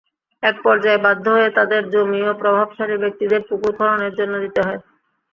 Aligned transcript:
একপর্যায়ে 0.43 1.03
বাধ্য 1.05 1.25
হয়ে 1.35 1.49
তাঁদের 1.57 1.81
জমিও 1.93 2.31
প্রভাবশালী 2.41 2.95
ব্যক্তিদের 3.03 3.41
পুকুর 3.49 3.71
খননের 3.77 4.13
জন্য 4.19 4.33
দিতে 4.43 4.61
হয়। 4.65 4.79